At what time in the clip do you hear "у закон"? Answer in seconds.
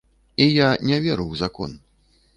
1.35-1.79